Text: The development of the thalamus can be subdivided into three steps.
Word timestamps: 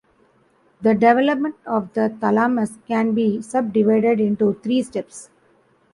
The 0.81 0.95
development 0.95 1.57
of 1.63 1.93
the 1.93 2.09
thalamus 2.09 2.79
can 2.87 3.13
be 3.13 3.39
subdivided 3.39 4.19
into 4.19 4.53
three 4.63 4.81
steps. 4.81 5.29